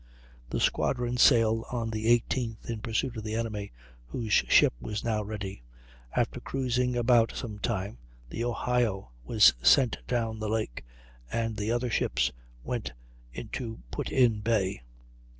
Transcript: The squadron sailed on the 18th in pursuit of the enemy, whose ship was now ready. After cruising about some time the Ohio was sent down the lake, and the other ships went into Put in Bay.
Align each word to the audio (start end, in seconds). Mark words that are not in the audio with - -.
The 0.49 0.59
squadron 0.59 1.17
sailed 1.17 1.63
on 1.71 1.91
the 1.91 2.05
18th 2.07 2.67
in 2.71 2.79
pursuit 2.79 3.17
of 3.17 3.23
the 3.23 3.35
enemy, 3.35 3.71
whose 4.07 4.31
ship 4.33 4.73
was 4.81 5.03
now 5.03 5.21
ready. 5.21 5.61
After 6.15 6.39
cruising 6.39 6.97
about 6.97 7.33
some 7.35 7.59
time 7.59 7.99
the 8.27 8.43
Ohio 8.43 9.11
was 9.23 9.53
sent 9.61 9.97
down 10.07 10.39
the 10.39 10.49
lake, 10.49 10.83
and 11.31 11.55
the 11.55 11.69
other 11.71 11.91
ships 11.91 12.31
went 12.63 12.93
into 13.31 13.83
Put 13.91 14.09
in 14.11 14.39
Bay. 14.39 14.81